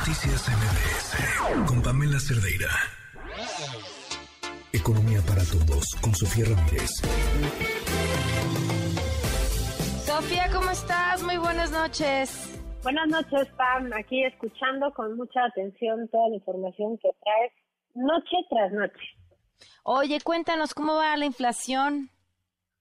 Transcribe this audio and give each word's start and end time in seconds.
Noticias 0.00 0.48
MBS 0.48 1.68
con 1.68 1.82
Pamela 1.82 2.18
Cerdeira. 2.18 2.70
Economía 4.72 5.20
para 5.28 5.42
todos 5.44 5.84
con 6.00 6.14
Sofía 6.14 6.46
Ramírez. 6.46 6.90
Sofía, 10.06 10.48
¿cómo 10.54 10.70
estás? 10.70 11.22
Muy 11.22 11.36
buenas 11.36 11.70
noches. 11.70 12.58
Buenas 12.82 13.08
noches, 13.08 13.46
Pam. 13.58 13.92
Aquí 13.92 14.24
escuchando 14.24 14.90
con 14.94 15.18
mucha 15.18 15.44
atención 15.44 16.08
toda 16.08 16.30
la 16.30 16.36
información 16.36 16.96
que 16.96 17.10
traes 17.22 17.52
noche 17.94 18.36
tras 18.48 18.72
noche. 18.72 19.04
Oye, 19.82 20.18
cuéntanos 20.22 20.72
cómo 20.72 20.94
va 20.94 21.14
la 21.18 21.26
inflación. 21.26 22.08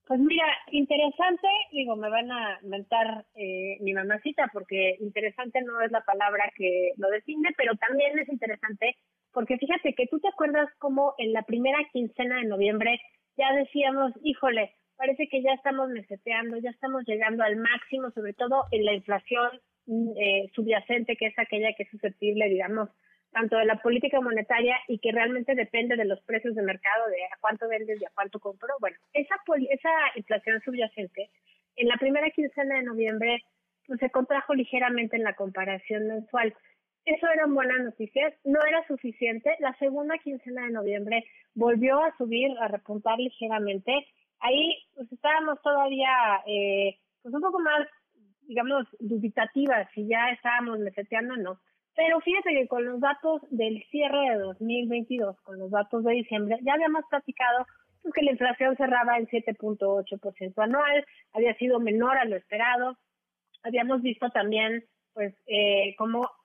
Pues 0.10 0.20
mira, 0.22 0.44
interesante, 0.72 1.48
digo, 1.72 1.96
me 1.96 2.10
van 2.10 2.32
a 2.32 2.60
mentar 2.64 3.28
eh, 3.36 3.78
mi 3.82 3.94
mamacita 3.94 4.50
porque 4.52 4.98
interesante 5.02 5.62
no 5.62 5.80
es 5.82 5.92
la 5.92 6.02
palabra 6.02 6.52
que 6.56 6.94
lo 6.98 7.10
define, 7.12 7.50
pero 7.56 7.76
también 7.76 8.18
es 8.18 8.28
interesante 8.28 8.96
porque 9.32 9.60
fíjate 9.60 9.94
que 9.94 10.08
tú 10.08 10.20
te 10.20 10.30
acuerdas 10.30 10.68
como 10.80 11.14
en 11.20 11.32
la 11.32 11.44
primera 11.44 11.78
quincena 11.94 12.38
de 12.38 12.46
noviembre 12.46 13.00
ya 13.38 13.54
decíamos, 13.54 14.12
híjole, 14.24 14.74
parece 14.98 15.28
que 15.30 15.44
ya 15.44 15.54
estamos 15.54 15.90
meseteando, 15.90 16.58
ya 16.58 16.72
estamos 16.72 17.04
llegando 17.06 17.44
al 17.44 17.58
máximo, 17.58 18.10
sobre 18.10 18.34
todo 18.34 18.64
en 18.72 18.86
la 18.86 18.94
inflación 18.94 19.62
mm, 19.86 20.10
eh, 20.18 20.52
subyacente, 20.56 21.18
que 21.18 21.28
es 21.28 21.38
aquella 21.38 21.74
que 21.78 21.84
es 21.84 21.90
susceptible, 21.92 22.50
digamos, 22.50 22.90
tanto 23.32 23.58
de 23.58 23.66
la 23.66 23.78
política 23.78 24.20
monetaria 24.22 24.78
y 24.88 25.00
que 25.00 25.12
realmente 25.12 25.56
depende 25.56 25.96
de 25.96 26.06
los 26.06 26.22
precios 26.22 26.56
de 26.56 26.64
mercado, 26.64 27.08
de 27.08 27.24
a 27.26 27.38
cuánto 27.40 27.68
vendes 27.68 28.02
y 28.02 28.06
a 28.06 28.12
cuánto 28.14 28.40
compro. 28.40 28.74
Bueno, 28.80 28.98
esa, 29.14 29.36
esa 29.70 29.90
inflación 30.16 30.62
subyacente 30.62 31.30
en 31.76 31.88
la 31.88 31.98
primera 31.98 32.30
quincena 32.32 32.76
de 32.76 32.84
noviembre 32.84 33.44
pues, 33.88 34.00
se 34.00 34.10
contrajo 34.10 34.54
ligeramente 34.54 35.16
en 35.16 35.24
la 35.24 35.36
comparación 35.36 36.08
mensual. 36.08 36.54
Eso 37.06 37.28
eran 37.28 37.54
buenas 37.54 37.80
noticias, 37.80 38.34
no 38.44 38.60
era 38.68 38.86
suficiente. 38.88 39.56
La 39.60 39.74
segunda 39.78 40.18
quincena 40.18 40.66
de 40.66 40.72
noviembre 40.72 41.24
volvió 41.56 42.04
a 42.04 42.16
subir, 42.18 42.52
a 42.60 42.68
repuntar 42.68 43.18
ligeramente. 43.18 44.08
Ahí 44.40 44.78
pues 44.96 45.12
estábamos 45.12 45.62
todavía 45.62 46.42
eh, 46.46 46.98
pues 47.22 47.34
un 47.34 47.42
poco 47.42 47.60
más, 47.60 47.88
digamos, 48.42 48.86
dubitativas 49.00 49.88
si 49.94 50.08
ya 50.08 50.30
estábamos 50.32 50.80
meseteando 50.80 51.36
o 51.36 51.38
no 51.38 51.60
pero 52.00 52.22
fíjate 52.22 52.54
que 52.54 52.68
con 52.70 52.86
los 52.86 53.02
datos 53.02 53.42
del 53.50 53.84
cierre 53.92 54.30
de 54.30 54.38
2022, 54.38 55.36
con 55.42 55.60
los 55.60 55.70
datos 55.70 56.06
de 56.06 56.14
diciembre, 56.14 56.58
ya 56.62 56.76
habíamos 56.76 57.04
platicado 57.10 57.68
pues, 58.02 58.14
que 58.14 58.22
la 58.22 58.32
inflación 58.32 58.78
cerraba 58.78 59.18
en 59.18 59.28
7.8% 59.28 60.54
anual, 60.64 61.06
había 61.34 61.54
sido 61.56 61.82
menor 61.82 62.18
a 62.18 62.24
lo 62.24 62.38
esperado. 62.38 62.98
Habíamos 63.64 64.02
visto 64.02 64.30
también 64.30 64.86
pues 65.14 65.34
eh, 65.48 65.94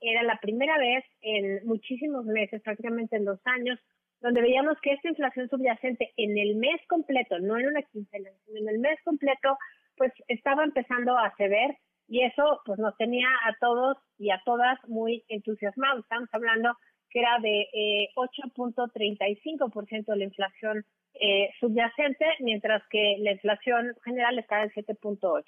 era 0.00 0.24
la 0.24 0.40
primera 0.40 0.76
vez 0.76 1.04
en 1.20 1.64
muchísimos 1.64 2.24
meses, 2.24 2.60
prácticamente 2.62 3.14
en 3.14 3.24
dos 3.24 3.38
años, 3.44 3.78
donde 4.20 4.42
veíamos 4.42 4.76
que 4.80 4.94
esta 4.94 5.08
inflación 5.08 5.48
subyacente 5.48 6.14
en 6.16 6.36
el 6.36 6.56
mes 6.56 6.80
completo, 6.88 7.38
no 7.38 7.56
en 7.58 7.68
una 7.68 7.82
quincena, 7.82 8.28
sino 8.44 8.58
en 8.58 8.68
el 8.70 8.80
mes 8.80 8.98
completo, 9.04 9.56
pues 9.96 10.12
estaba 10.26 10.64
empezando 10.64 11.16
a 11.16 11.32
ceder 11.36 11.76
y 12.08 12.22
eso 12.22 12.60
pues 12.64 12.78
nos 12.78 12.96
tenía 12.96 13.28
a 13.44 13.56
todos 13.60 13.96
y 14.18 14.30
a 14.30 14.40
todas 14.44 14.78
muy 14.88 15.24
entusiasmados. 15.28 16.04
Estamos 16.04 16.28
hablando 16.32 16.76
que 17.10 17.20
era 17.20 17.38
de 17.40 17.68
eh, 17.72 18.08
8.35% 18.16 20.06
de 20.06 20.16
la 20.16 20.24
inflación 20.24 20.84
eh, 21.14 21.50
subyacente, 21.60 22.26
mientras 22.40 22.82
que 22.90 23.16
la 23.20 23.32
inflación 23.32 23.94
general 24.04 24.38
estaba 24.38 24.64
en 24.64 24.70
7.8%. 24.70 25.44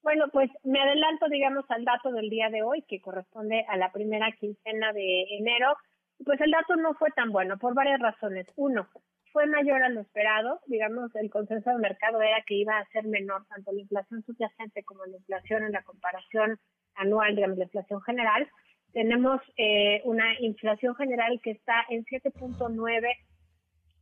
Bueno, 0.00 0.26
pues 0.32 0.48
me 0.62 0.80
adelanto, 0.80 1.28
digamos, 1.28 1.64
al 1.70 1.84
dato 1.84 2.12
del 2.12 2.30
día 2.30 2.48
de 2.50 2.62
hoy, 2.62 2.82
que 2.82 3.00
corresponde 3.00 3.64
a 3.68 3.76
la 3.76 3.90
primera 3.90 4.30
quincena 4.32 4.92
de 4.92 5.24
enero. 5.38 5.76
Pues 6.24 6.40
el 6.40 6.52
dato 6.52 6.76
no 6.76 6.94
fue 6.94 7.10
tan 7.10 7.30
bueno 7.30 7.58
por 7.58 7.74
varias 7.74 8.00
razones. 8.00 8.46
Uno, 8.56 8.88
fue 9.32 9.46
mayor 9.46 9.82
a 9.82 9.88
lo 9.88 10.00
esperado. 10.00 10.60
Digamos, 10.66 11.14
el 11.16 11.30
consenso 11.30 11.70
del 11.70 11.80
mercado 11.80 12.20
era 12.20 12.42
que 12.46 12.54
iba 12.54 12.78
a 12.78 12.86
ser 12.86 13.04
menor 13.04 13.46
tanto 13.46 13.72
la 13.72 13.80
inflación 13.80 14.22
subyacente 14.24 14.82
como 14.84 15.04
la 15.06 15.16
inflación 15.16 15.64
en 15.64 15.72
la 15.72 15.82
comparación 15.82 16.58
anual, 16.94 17.34
digamos, 17.34 17.58
la 17.58 17.64
inflación 17.64 18.00
general. 18.02 18.48
Tenemos 18.92 19.40
eh, 19.56 20.00
una 20.04 20.38
inflación 20.40 20.94
general 20.96 21.40
que 21.42 21.52
está 21.52 21.84
en 21.88 22.04
7.9, 22.04 23.06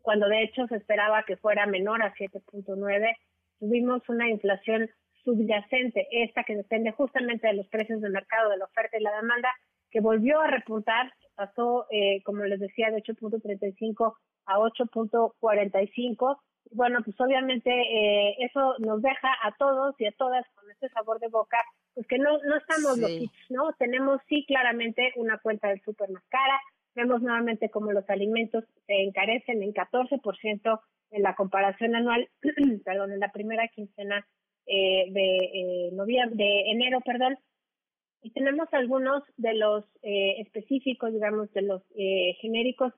cuando 0.02 0.28
de 0.28 0.42
hecho 0.42 0.66
se 0.68 0.76
esperaba 0.76 1.24
que 1.24 1.36
fuera 1.36 1.66
menor 1.66 2.02
a 2.02 2.14
7.9. 2.14 3.16
Tuvimos 3.58 4.08
una 4.08 4.28
inflación 4.28 4.88
subyacente, 5.24 6.06
esta 6.10 6.44
que 6.44 6.56
depende 6.56 6.92
justamente 6.92 7.48
de 7.48 7.54
los 7.54 7.68
precios 7.68 8.00
del 8.00 8.12
mercado, 8.12 8.50
de 8.50 8.58
la 8.58 8.66
oferta 8.66 8.96
y 8.96 9.02
la 9.02 9.16
demanda, 9.16 9.52
que 9.90 10.00
volvió 10.00 10.40
a 10.40 10.46
repuntar, 10.46 11.12
pasó, 11.36 11.86
eh, 11.90 12.22
como 12.24 12.44
les 12.44 12.58
decía, 12.58 12.90
de 12.90 13.02
8.35 13.02 14.14
a 14.46 14.58
8.45. 14.58 16.38
Bueno, 16.72 16.98
pues 17.04 17.20
obviamente 17.20 17.70
eh, 17.70 18.36
eso 18.40 18.74
nos 18.78 19.00
deja 19.00 19.28
a 19.44 19.54
todos 19.56 19.94
y 20.00 20.06
a 20.06 20.12
todas 20.12 20.44
con 20.54 20.68
este 20.70 20.88
sabor 20.88 21.20
de 21.20 21.28
boca, 21.28 21.58
pues 21.94 22.06
que 22.08 22.18
no, 22.18 22.38
no 22.42 22.56
estamos 22.56 22.98
loquitos, 22.98 23.38
¿no? 23.50 23.72
Tenemos 23.78 24.20
sí 24.28 24.44
claramente 24.48 25.12
una 25.16 25.38
cuenta 25.38 25.68
del 25.68 25.80
súper 25.82 26.10
más 26.10 26.24
cara, 26.28 26.58
vemos 26.96 27.22
nuevamente 27.22 27.70
como 27.70 27.92
los 27.92 28.08
alimentos 28.10 28.64
se 28.86 28.94
encarecen 29.02 29.62
en 29.62 29.72
14% 29.72 30.80
en 31.12 31.22
la 31.22 31.36
comparación 31.36 31.94
anual, 31.94 32.28
perdón, 32.84 33.12
en 33.12 33.20
la 33.20 33.30
primera 33.30 33.68
quincena 33.68 34.26
eh, 34.66 35.06
de 35.12 35.36
eh, 35.54 35.90
noviembre, 35.92 36.36
de 36.36 36.70
enero, 36.72 37.00
perdón, 37.04 37.38
y 38.26 38.30
tenemos 38.30 38.68
algunos 38.72 39.22
de 39.36 39.54
los 39.54 39.84
eh, 40.02 40.40
específicos, 40.40 41.12
digamos, 41.12 41.52
de 41.52 41.62
los 41.62 41.80
eh, 41.94 42.34
genéricos 42.40 42.92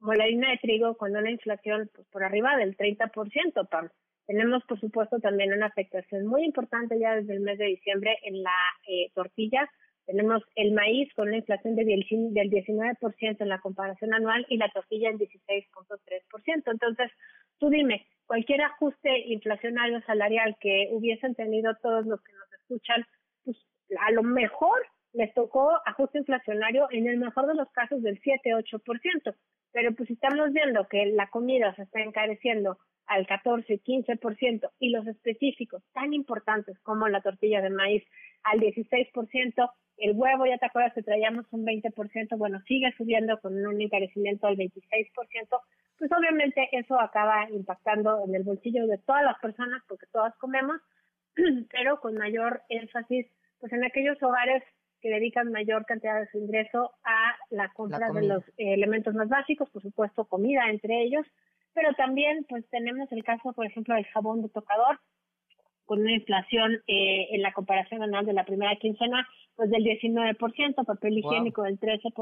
como 0.00 0.14
la 0.14 0.24
harina 0.24 0.50
de 0.50 0.58
trigo 0.58 0.96
con 0.96 1.14
una 1.14 1.30
inflación 1.30 1.88
pues, 1.94 2.08
por 2.08 2.24
arriba 2.24 2.56
del 2.56 2.76
30%, 2.76 3.68
Pam. 3.68 3.88
Tenemos, 4.26 4.64
por 4.64 4.80
supuesto, 4.80 5.20
también 5.20 5.52
una 5.52 5.66
afectación 5.66 6.26
muy 6.26 6.44
importante 6.44 6.98
ya 6.98 7.14
desde 7.14 7.34
el 7.34 7.40
mes 7.42 7.58
de 7.58 7.66
diciembre 7.66 8.18
en 8.24 8.42
la 8.42 8.56
eh, 8.88 9.12
tortilla. 9.14 9.70
Tenemos 10.06 10.42
el 10.56 10.72
maíz 10.72 11.08
con 11.14 11.28
una 11.28 11.36
inflación 11.36 11.76
de 11.76 11.84
del 11.84 12.50
19% 12.50 13.36
en 13.38 13.48
la 13.48 13.60
comparación 13.60 14.12
anual 14.12 14.44
y 14.48 14.56
la 14.56 14.70
tortilla 14.70 15.08
en 15.08 15.20
16.3%. 15.20 16.62
Entonces, 16.66 17.12
tú 17.60 17.70
dime, 17.70 18.08
cualquier 18.26 18.62
ajuste 18.62 19.20
inflacionario 19.28 20.02
salarial 20.02 20.56
que 20.58 20.88
hubiesen 20.90 21.36
tenido 21.36 21.76
todos 21.80 22.06
los 22.06 22.20
que 22.22 22.32
nos 22.32 22.52
escuchan, 22.54 23.06
pues 23.44 23.56
a 24.00 24.10
lo 24.12 24.22
mejor 24.22 24.86
les 25.12 25.32
tocó 25.32 25.70
ajuste 25.86 26.18
inflacionario 26.18 26.88
en 26.90 27.06
el 27.06 27.18
mejor 27.18 27.46
de 27.46 27.54
los 27.54 27.70
casos 27.70 28.02
del 28.02 28.20
7-8%. 28.20 29.34
Pero 29.72 29.94
pues 29.94 30.10
estamos 30.10 30.52
viendo 30.52 30.86
que 30.88 31.06
la 31.06 31.28
comida 31.30 31.74
se 31.74 31.82
está 31.82 32.00
encareciendo 32.00 32.78
al 33.06 33.26
14, 33.26 33.82
15% 33.82 34.70
y 34.78 34.90
los 34.90 35.06
específicos 35.06 35.82
tan 35.92 36.12
importantes 36.14 36.78
como 36.80 37.08
la 37.08 37.20
tortilla 37.20 37.60
de 37.60 37.70
maíz 37.70 38.04
al 38.44 38.60
16%, 38.60 39.70
el 39.98 40.12
huevo, 40.16 40.46
ya 40.46 40.58
te 40.58 40.66
acuerdas 40.66 40.94
que 40.94 41.02
traíamos 41.02 41.46
un 41.52 41.64
20%, 41.64 42.36
bueno, 42.36 42.60
sigue 42.66 42.92
subiendo 42.96 43.38
con 43.40 43.54
un 43.64 43.80
encarecimiento 43.80 44.46
al 44.46 44.56
26%, 44.56 44.80
pues 45.98 46.10
obviamente 46.12 46.68
eso 46.72 46.98
acaba 46.98 47.48
impactando 47.50 48.24
en 48.26 48.34
el 48.34 48.42
bolsillo 48.42 48.86
de 48.86 48.98
todas 48.98 49.22
las 49.22 49.38
personas 49.38 49.82
porque 49.86 50.06
todas 50.12 50.34
comemos, 50.36 50.80
pero 51.70 52.00
con 52.00 52.14
mayor 52.14 52.62
énfasis 52.68 53.26
pues 53.64 53.72
en 53.72 53.82
aquellos 53.82 54.22
hogares 54.22 54.62
que 55.00 55.08
dedican 55.08 55.50
mayor 55.50 55.86
cantidad 55.86 56.20
de 56.20 56.26
su 56.26 56.36
ingreso 56.36 56.90
a 57.02 57.34
la 57.48 57.72
compra 57.72 58.10
de 58.10 58.20
los 58.20 58.44
elementos 58.58 59.14
más 59.14 59.26
básicos, 59.30 59.70
por 59.70 59.80
supuesto 59.80 60.26
comida 60.26 60.68
entre 60.68 61.02
ellos, 61.02 61.26
pero 61.72 61.94
también 61.94 62.44
pues 62.46 62.68
tenemos 62.68 63.10
el 63.10 63.24
caso, 63.24 63.54
por 63.54 63.64
ejemplo, 63.64 63.94
del 63.94 64.04
jabón 64.04 64.42
de 64.42 64.50
tocador, 64.50 65.00
con 65.86 66.02
una 66.02 66.12
inflación 66.12 66.74
eh, 66.86 67.28
en 67.30 67.40
la 67.40 67.54
comparación 67.54 68.02
anual 68.02 68.26
de 68.26 68.34
la 68.34 68.44
primera 68.44 68.76
quincena, 68.76 69.26
pues 69.56 69.70
del 69.70 69.82
19%, 69.82 70.84
papel 70.84 71.16
higiénico 71.16 71.62
del 71.62 71.80
13%, 71.80 72.12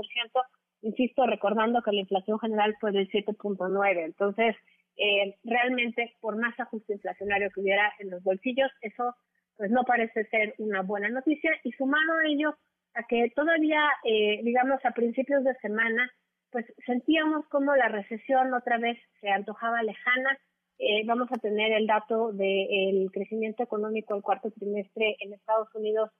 insisto, 0.83 1.27
recordando 1.27 1.83
que 1.83 1.91
la 1.91 2.03
inflación 2.03 2.39
general 2.39 2.77
fue 2.79 2.93
del 2.93 3.11
7.9%. 3.11 4.05
Entonces, 4.05 4.55
eh, 4.97 5.35
realmente, 5.43 6.15
por 6.21 6.37
más 6.37 6.55
ajuste 6.61 6.93
inflacionario 6.93 7.51
que 7.51 7.63
hubiera 7.63 7.93
en 7.99 8.11
los 8.11 8.23
bolsillos, 8.23 8.71
eso 8.81 9.17
pues 9.57 9.71
no 9.71 9.85
parece 9.85 10.25
ser 10.27 10.55
una 10.59 10.83
buena 10.83 11.09
noticia. 11.09 11.51
Y 11.65 11.73
sumado 11.73 12.19
a 12.19 12.27
ello, 12.27 12.57
a 12.95 13.03
que 13.05 13.31
todavía, 13.35 13.83
eh, 14.05 14.41
digamos, 14.43 14.85
a 14.85 14.93
principios 14.93 15.45
de 15.45 15.55
semana, 15.57 16.11
pues 16.51 16.67
sentíamos 16.85 17.47
como 17.49 17.75
la 17.75 17.89
recesión 17.89 18.53
otra 18.53 18.79
vez 18.79 18.99
se 19.21 19.31
antojaba 19.31 19.83
lejana. 19.83 20.39
Eh, 20.79 21.05
vamos 21.07 21.29
a 21.33 21.39
tener 21.39 21.73
el 21.73 21.87
dato 21.87 22.33
del 22.33 23.11
crecimiento 23.13 23.63
económico 23.63 24.15
el 24.15 24.23
cuarto 24.23 24.51
trimestre 24.51 25.17
en 25.21 25.33
Estados 25.33 25.69
Unidos 25.75 26.11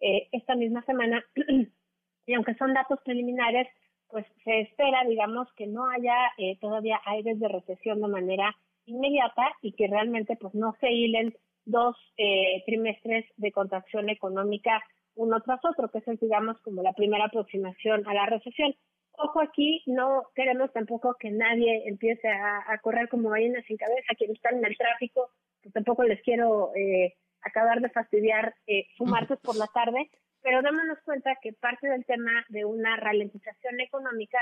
eh, 0.00 0.28
esta 0.32 0.54
misma 0.54 0.82
semana. 0.84 1.24
y 2.26 2.34
aunque 2.34 2.54
son 2.54 2.74
datos 2.74 3.00
preliminares, 3.04 3.66
pues 4.08 4.26
se 4.44 4.60
espera, 4.60 5.04
digamos, 5.08 5.48
que 5.54 5.68
no 5.68 5.88
haya 5.88 6.16
todavía 6.60 7.00
aires 7.06 7.38
de 7.38 7.46
recesión 7.46 8.00
de 8.00 8.08
manera 8.08 8.56
inmediata 8.86 9.52
y 9.62 9.72
que 9.72 9.86
realmente 9.86 10.36
pues 10.36 10.52
no 10.52 10.76
se 10.80 10.90
hilen 10.90 11.32
dos 11.64 11.96
eh, 12.16 12.62
trimestres 12.66 13.26
de 13.36 13.52
contracción 13.52 14.08
económica 14.08 14.80
uno 15.14 15.40
tras 15.40 15.60
otro, 15.64 15.90
que 15.90 15.98
es, 15.98 16.20
digamos, 16.20 16.58
como 16.62 16.82
la 16.82 16.92
primera 16.92 17.26
aproximación 17.26 18.06
a 18.08 18.14
la 18.14 18.26
recesión. 18.26 18.74
Ojo 19.12 19.40
aquí, 19.40 19.82
no 19.86 20.22
queremos 20.34 20.72
tampoco 20.72 21.14
que 21.18 21.30
nadie 21.30 21.86
empiece 21.86 22.28
a, 22.28 22.78
correr 22.80 23.08
como 23.08 23.28
gallinas 23.28 23.64
sin 23.66 23.76
cabeza, 23.76 24.14
quienes 24.16 24.36
están 24.36 24.58
en 24.58 24.64
el 24.64 24.76
tráfico, 24.78 25.30
pues 25.62 25.74
tampoco 25.74 26.04
les 26.04 26.22
quiero 26.22 26.72
eh, 26.74 27.14
acabar 27.42 27.80
de 27.80 27.90
fastidiar 27.90 28.54
eh, 28.66 28.86
su 28.96 29.04
martes 29.04 29.38
por 29.42 29.56
la 29.56 29.66
tarde, 29.66 30.10
pero 30.42 30.62
démonos 30.62 30.98
cuenta 31.04 31.36
que 31.42 31.52
parte 31.52 31.88
del 31.88 32.06
tema 32.06 32.46
de 32.48 32.64
una 32.64 32.96
ralentización 32.96 33.80
económica 33.80 34.38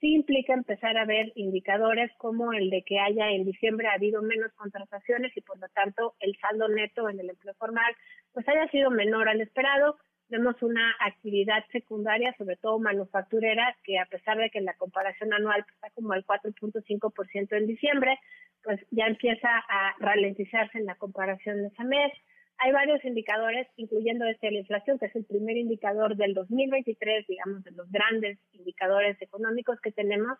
sí 0.00 0.14
implica 0.14 0.54
empezar 0.54 0.96
a 0.96 1.04
ver 1.04 1.32
indicadores 1.34 2.10
como 2.16 2.52
el 2.52 2.70
de 2.70 2.82
que 2.82 2.98
haya 2.98 3.30
en 3.30 3.44
diciembre 3.44 3.88
habido 3.88 4.22
menos 4.22 4.52
contrataciones 4.54 5.36
y 5.36 5.40
por 5.42 5.58
lo 5.58 5.68
tanto 5.68 6.14
el 6.20 6.36
saldo 6.40 6.68
neto 6.68 7.08
en 7.08 7.20
el 7.20 7.30
empleo 7.30 7.54
formal 7.54 7.94
pues 8.32 8.48
haya 8.48 8.66
sido 8.68 8.90
menor 8.90 9.28
al 9.28 9.40
esperado. 9.40 9.96
Vemos 10.28 10.54
una 10.62 10.94
actividad 11.00 11.64
secundaria, 11.72 12.32
sobre 12.38 12.56
todo 12.56 12.78
manufacturera, 12.78 13.76
que 13.82 13.98
a 13.98 14.06
pesar 14.06 14.38
de 14.38 14.48
que 14.50 14.60
la 14.60 14.74
comparación 14.74 15.32
anual 15.32 15.64
está 15.74 15.90
como 15.90 16.12
al 16.12 16.24
4.5% 16.24 17.56
en 17.56 17.66
diciembre, 17.66 18.16
pues 18.62 18.78
ya 18.92 19.06
empieza 19.06 19.48
a 19.48 19.94
ralentizarse 19.98 20.78
en 20.78 20.86
la 20.86 20.94
comparación 20.94 21.62
de 21.62 21.68
ese 21.68 21.84
mes. 21.84 22.12
Hay 22.62 22.72
varios 22.72 23.02
indicadores, 23.06 23.66
incluyendo 23.76 24.26
este 24.26 24.50
la 24.50 24.58
inflación, 24.58 24.98
que 24.98 25.06
es 25.06 25.16
el 25.16 25.24
primer 25.24 25.56
indicador 25.56 26.14
del 26.14 26.34
2023, 26.34 27.26
digamos, 27.26 27.64
de 27.64 27.70
los 27.70 27.90
grandes 27.90 28.38
indicadores 28.52 29.20
económicos 29.22 29.80
que 29.80 29.92
tenemos, 29.92 30.36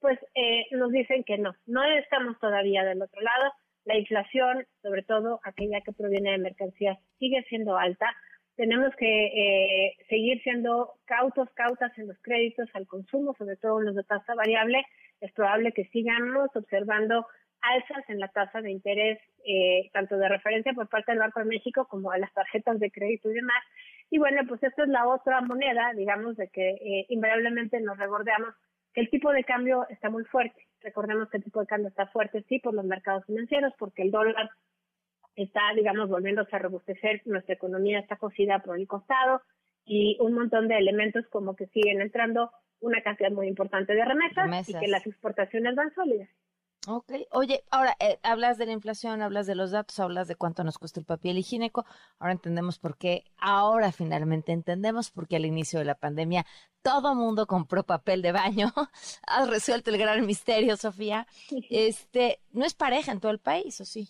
pues 0.00 0.18
eh, 0.34 0.64
nos 0.70 0.90
dicen 0.92 1.24
que 1.24 1.36
no, 1.36 1.52
no 1.66 1.84
estamos 1.84 2.38
todavía 2.40 2.84
del 2.84 3.02
otro 3.02 3.20
lado. 3.20 3.52
La 3.84 3.98
inflación, 3.98 4.66
sobre 4.80 5.02
todo 5.02 5.40
aquella 5.44 5.82
que 5.82 5.92
proviene 5.92 6.32
de 6.32 6.38
mercancías, 6.38 6.98
sigue 7.18 7.44
siendo 7.50 7.76
alta. 7.76 8.16
Tenemos 8.56 8.94
que 8.96 9.26
eh, 9.26 9.96
seguir 10.08 10.42
siendo 10.42 10.94
cautos, 11.04 11.50
cautas 11.50 11.92
en 11.98 12.08
los 12.08 12.16
créditos 12.22 12.68
al 12.72 12.86
consumo, 12.86 13.34
sobre 13.36 13.56
todo 13.56 13.80
en 13.80 13.86
los 13.86 13.94
de 13.94 14.04
tasa 14.04 14.34
variable. 14.34 14.86
Es 15.20 15.32
probable 15.32 15.72
que 15.72 15.84
sigamos 15.86 16.48
observando 16.54 17.26
alzas 17.60 18.08
en 18.08 18.20
la 18.20 18.28
tasa 18.28 18.60
de 18.60 18.70
interés, 18.70 19.18
eh, 19.44 19.90
tanto 19.92 20.16
de 20.16 20.28
referencia 20.28 20.72
por 20.72 20.88
parte 20.88 21.12
del 21.12 21.20
Banco 21.20 21.40
de 21.40 21.46
México 21.46 21.86
como 21.86 22.12
de 22.12 22.20
las 22.20 22.32
tarjetas 22.32 22.78
de 22.78 22.90
crédito 22.90 23.30
y 23.30 23.34
demás. 23.34 23.62
Y 24.10 24.18
bueno, 24.18 24.42
pues 24.48 24.62
esta 24.62 24.84
es 24.84 24.88
la 24.88 25.06
otra 25.06 25.40
moneda, 25.40 25.92
digamos, 25.94 26.36
de 26.36 26.48
que 26.48 26.70
eh, 26.70 27.06
invariablemente 27.08 27.80
nos 27.80 27.98
rebordeamos 27.98 28.54
que 28.94 29.00
el 29.00 29.10
tipo 29.10 29.32
de 29.32 29.44
cambio 29.44 29.86
está 29.90 30.10
muy 30.10 30.24
fuerte. 30.24 30.66
Recordemos 30.80 31.28
que 31.28 31.38
el 31.38 31.44
tipo 31.44 31.60
de 31.60 31.66
cambio 31.66 31.88
está 31.88 32.06
fuerte, 32.06 32.44
sí, 32.48 32.58
por 32.60 32.74
los 32.74 32.84
mercados 32.84 33.24
financieros, 33.26 33.72
porque 33.78 34.02
el 34.02 34.10
dólar 34.10 34.50
está, 35.34 35.60
digamos, 35.74 36.08
volviéndose 36.08 36.54
a 36.54 36.58
robustecer, 36.58 37.22
nuestra 37.26 37.54
economía 37.54 37.98
está 37.98 38.16
cosida 38.16 38.60
por 38.60 38.78
el 38.78 38.86
costado 38.86 39.42
y 39.84 40.16
un 40.20 40.34
montón 40.34 40.68
de 40.68 40.76
elementos 40.76 41.26
como 41.28 41.56
que 41.56 41.66
siguen 41.66 42.00
entrando 42.00 42.50
una 42.80 43.02
cantidad 43.02 43.30
muy 43.30 43.48
importante 43.48 43.94
de 43.94 44.04
remesas. 44.04 44.68
y 44.68 44.78
que 44.78 44.88
las 44.88 45.06
exportaciones 45.06 45.74
van 45.74 45.92
sólidas. 45.94 46.28
Ok, 46.90 47.12
oye, 47.32 47.64
ahora 47.70 47.94
eh, 48.00 48.18
hablas 48.22 48.56
de 48.56 48.64
la 48.64 48.72
inflación, 48.72 49.20
hablas 49.20 49.46
de 49.46 49.54
los 49.54 49.72
datos, 49.72 50.00
hablas 50.00 50.26
de 50.26 50.36
cuánto 50.36 50.64
nos 50.64 50.78
cuesta 50.78 50.98
el 50.98 51.04
papel 51.04 51.36
higiénico. 51.36 51.84
Ahora 52.18 52.32
entendemos 52.32 52.78
por 52.78 52.96
qué, 52.96 53.24
ahora 53.36 53.92
finalmente 53.92 54.52
entendemos 54.52 55.10
por 55.10 55.28
qué 55.28 55.36
al 55.36 55.44
inicio 55.44 55.78
de 55.80 55.84
la 55.84 55.96
pandemia 55.96 56.46
todo 56.80 57.14
mundo 57.14 57.46
compró 57.46 57.82
papel 57.82 58.22
de 58.22 58.32
baño. 58.32 58.68
Has 59.26 59.50
resuelto 59.50 59.90
el 59.90 59.98
gran 59.98 60.24
misterio, 60.24 60.78
Sofía. 60.78 61.26
Este, 61.68 62.40
no 62.52 62.64
es 62.64 62.72
pareja 62.72 63.12
en 63.12 63.20
todo 63.20 63.32
el 63.32 63.38
país, 63.38 63.78
¿o 63.82 63.84
sí? 63.84 64.08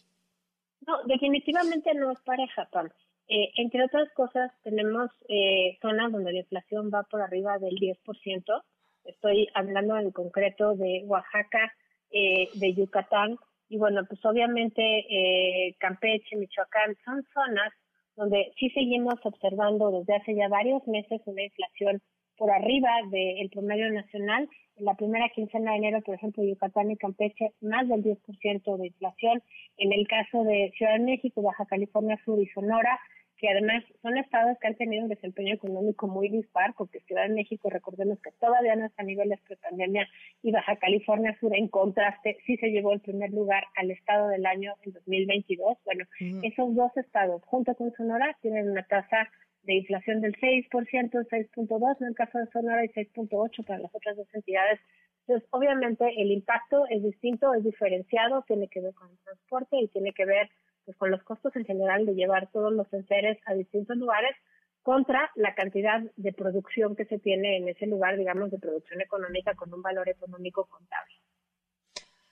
No, 0.86 1.02
definitivamente 1.02 1.92
no 1.94 2.12
es 2.12 2.20
pareja, 2.20 2.68
Pam. 2.70 2.90
Eh, 3.26 3.50
entre 3.56 3.84
otras 3.84 4.08
cosas, 4.14 4.52
tenemos 4.62 5.10
eh, 5.28 5.76
zonas 5.82 6.12
donde 6.12 6.32
la 6.32 6.38
inflación 6.38 6.92
va 6.94 7.02
por 7.02 7.22
arriba 7.22 7.58
del 7.58 7.74
10%. 7.74 8.62
Estoy 9.04 9.48
hablando 9.54 9.96
en 9.96 10.12
concreto 10.12 10.76
de 10.76 11.02
Oaxaca, 11.06 11.72
eh, 12.10 12.48
de 12.54 12.74
Yucatán. 12.74 13.36
Y 13.68 13.78
bueno, 13.78 14.02
pues 14.08 14.24
obviamente 14.24 14.82
eh, 14.82 15.76
Campeche, 15.78 16.36
Michoacán, 16.36 16.96
son 17.04 17.22
zonas 17.34 17.72
donde 18.16 18.52
sí 18.58 18.68
seguimos 18.70 19.14
observando 19.22 19.90
desde 19.92 20.16
hace 20.16 20.34
ya 20.34 20.48
varios 20.48 20.86
meses 20.88 21.20
una 21.26 21.42
inflación 21.42 22.02
por 22.36 22.50
arriba 22.50 22.90
del 23.10 23.48
promedio 23.50 23.90
nacional. 23.92 24.48
En 24.76 24.84
la 24.84 24.94
primera 24.94 25.28
quincena 25.28 25.72
de 25.72 25.78
enero, 25.78 26.00
por 26.02 26.14
ejemplo, 26.14 26.44
Yucatán 26.44 26.90
y 26.90 26.96
Campeche, 26.96 27.52
más 27.60 27.88
del 27.88 28.02
10% 28.02 28.76
de 28.76 28.86
inflación. 28.86 29.42
En 29.76 29.92
el 29.92 30.06
caso 30.06 30.44
de 30.44 30.72
Ciudad 30.76 30.94
de 30.94 31.04
México, 31.04 31.42
Baja 31.42 31.66
California 31.66 32.18
Sur 32.24 32.40
y 32.40 32.46
Sonora, 32.46 32.98
que 33.38 33.48
además 33.48 33.84
son 34.02 34.18
estados 34.18 34.58
que 34.60 34.66
han 34.66 34.74
tenido 34.74 35.04
un 35.04 35.08
desempeño 35.08 35.54
económico 35.54 36.08
muy 36.08 36.28
dispar, 36.28 36.74
porque 36.76 37.00
Ciudad 37.00 37.28
de 37.28 37.34
México, 37.34 37.70
recordemos 37.70 38.20
que 38.20 38.32
todavía 38.32 38.74
no 38.76 38.86
está 38.86 39.02
a 39.02 39.06
niveles 39.06 39.40
pre-pandemia, 39.42 40.08
y 40.42 40.50
Baja 40.50 40.76
California 40.76 41.36
Sur, 41.38 41.56
en 41.56 41.68
contraste, 41.68 42.36
sí 42.44 42.56
se 42.56 42.70
llevó 42.70 42.92
el 42.92 43.00
primer 43.00 43.30
lugar 43.30 43.64
al 43.76 43.90
estado 43.90 44.28
del 44.28 44.44
año 44.44 44.74
en 44.82 44.92
2022. 44.92 45.78
Bueno, 45.84 46.04
esos 46.42 46.74
dos 46.74 46.96
estados, 46.96 47.42
junto 47.44 47.74
con 47.76 47.92
Sonora, 47.92 48.36
tienen 48.42 48.70
una 48.70 48.82
tasa 48.82 49.28
de 49.62 49.74
inflación 49.74 50.20
del 50.20 50.34
6%, 50.36 50.68
6.2% 50.70 51.96
en 52.00 52.06
el 52.08 52.14
caso 52.14 52.38
de 52.38 52.46
Sonora 52.46 52.84
y 52.84 52.88
6.8% 52.88 53.66
para 53.66 53.78
las 53.80 53.94
otras 53.94 54.16
dos 54.16 54.28
entidades. 54.32 54.80
Entonces, 55.26 55.48
obviamente, 55.52 56.06
el 56.16 56.32
impacto 56.32 56.86
es 56.88 57.02
distinto, 57.02 57.52
es 57.54 57.62
diferenciado, 57.62 58.42
tiene 58.48 58.68
que 58.68 58.80
ver 58.80 58.94
con 58.94 59.10
el 59.10 59.18
transporte 59.18 59.76
y 59.76 59.88
tiene 59.88 60.12
que 60.12 60.24
ver 60.24 60.48
pues 60.88 60.96
con 60.96 61.10
los 61.10 61.22
costos 61.22 61.54
en 61.54 61.66
general 61.66 62.06
de 62.06 62.14
llevar 62.14 62.50
todos 62.50 62.72
los 62.72 62.90
enseres 62.94 63.38
a 63.44 63.52
distintos 63.52 63.94
lugares 63.98 64.34
contra 64.80 65.30
la 65.34 65.54
cantidad 65.54 66.00
de 66.16 66.32
producción 66.32 66.96
que 66.96 67.04
se 67.04 67.18
tiene 67.18 67.58
en 67.58 67.68
ese 67.68 67.86
lugar, 67.86 68.16
digamos, 68.16 68.50
de 68.50 68.58
producción 68.58 69.02
económica 69.02 69.54
con 69.54 69.74
un 69.74 69.82
valor 69.82 70.08
económico 70.08 70.64
contable. 70.64 71.12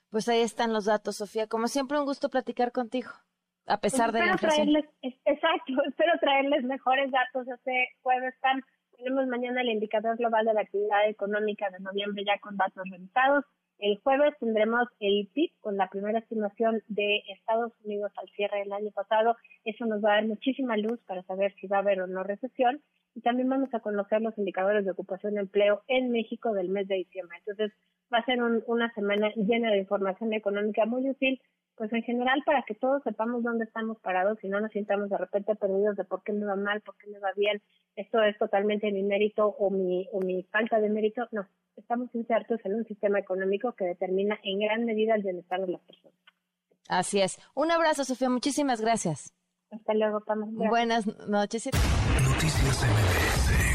Pues 0.08 0.26
ahí 0.30 0.40
están 0.40 0.72
los 0.72 0.86
datos, 0.86 1.16
Sofía. 1.16 1.46
Como 1.48 1.68
siempre, 1.68 1.98
un 1.98 2.06
gusto 2.06 2.30
platicar 2.30 2.72
contigo, 2.72 3.10
a 3.66 3.78
pesar 3.78 4.10
de 4.10 4.20
la 4.20 4.32
inflación. 4.32 4.72
Traerles, 4.72 4.90
exacto, 5.02 5.74
espero 5.86 6.12
traerles 6.18 6.64
mejores 6.64 7.10
datos 7.10 7.46
este 7.46 7.90
jueves. 8.00 8.34
Tenemos 8.96 9.26
mañana 9.26 9.60
el 9.60 9.68
indicador 9.68 10.16
global 10.16 10.46
de 10.46 10.54
la 10.54 10.62
actividad 10.62 11.06
económica 11.06 11.68
de 11.68 11.80
noviembre 11.80 12.24
ya 12.24 12.38
con 12.38 12.56
datos 12.56 12.84
revisados. 12.90 13.44
El 13.78 13.98
jueves 13.98 14.34
tendremos 14.40 14.88
el 15.00 15.28
PIB 15.34 15.50
con 15.60 15.76
la 15.76 15.88
primera 15.88 16.18
estimación 16.18 16.82
de 16.88 17.22
Estados 17.28 17.72
Unidos 17.84 18.10
al 18.16 18.28
cierre 18.30 18.60
del 18.60 18.72
año 18.72 18.90
pasado. 18.90 19.36
Eso 19.64 19.84
nos 19.84 20.02
va 20.02 20.12
a 20.12 20.14
dar 20.16 20.26
muchísima 20.26 20.76
luz 20.78 20.98
para 21.06 21.22
saber 21.24 21.54
si 21.60 21.66
va 21.66 21.78
a 21.78 21.80
haber 21.80 22.00
o 22.00 22.06
no 22.06 22.22
recesión. 22.22 22.80
Y 23.14 23.20
también 23.20 23.48
vamos 23.48 23.72
a 23.74 23.80
conocer 23.80 24.22
los 24.22 24.36
indicadores 24.38 24.84
de 24.84 24.90
ocupación 24.90 25.34
de 25.34 25.40
empleo 25.40 25.82
en 25.88 26.10
México 26.10 26.52
del 26.52 26.70
mes 26.70 26.88
de 26.88 26.96
diciembre. 26.96 27.38
Entonces, 27.38 27.72
va 28.12 28.18
a 28.18 28.24
ser 28.24 28.42
una 28.42 28.92
semana 28.94 29.30
llena 29.36 29.70
de 29.70 29.78
información 29.78 30.32
económica 30.32 30.86
muy 30.86 31.08
útil, 31.08 31.40
pues 31.76 31.92
en 31.92 32.02
general 32.02 32.42
para 32.44 32.62
que 32.62 32.74
todos 32.74 33.02
sepamos 33.02 33.42
dónde 33.42 33.64
estamos 33.64 33.98
parados 34.00 34.38
y 34.42 34.48
no 34.48 34.60
nos 34.60 34.72
sintamos 34.72 35.10
de 35.10 35.18
repente 35.18 35.54
perdidos 35.54 35.96
de 35.96 36.04
por 36.04 36.22
qué 36.22 36.32
me 36.32 36.46
va 36.46 36.56
mal, 36.56 36.80
por 36.80 36.96
qué 36.96 37.08
me 37.08 37.18
va 37.18 37.32
bien, 37.36 37.62
esto 37.96 38.22
es 38.22 38.36
totalmente 38.38 38.90
mi 38.90 39.02
mérito 39.02 39.46
o 39.46 39.70
mi, 39.70 40.08
o 40.12 40.20
mi 40.20 40.42
falta 40.44 40.80
de 40.80 40.88
mérito. 40.88 41.28
No, 41.32 41.46
estamos 41.76 42.14
insertos 42.14 42.60
en 42.64 42.74
un 42.74 42.84
sistema 42.84 43.18
económico 43.18 43.72
que 43.72 43.84
determina 43.84 44.38
en 44.42 44.60
gran 44.60 44.84
medida 44.84 45.14
el 45.14 45.22
bienestar 45.22 45.60
de 45.60 45.72
las 45.72 45.80
personas. 45.82 46.18
Así 46.88 47.20
es. 47.20 47.38
Un 47.54 47.70
abrazo, 47.70 48.04
Sofía. 48.04 48.30
Muchísimas 48.30 48.80
gracias. 48.80 49.34
Hasta 49.70 49.94
luego, 49.94 50.20
Pam. 50.20 50.54
Buenas 50.54 51.06
noches. 51.28 51.68
Noticias 51.72 52.84
MBS 52.84 53.65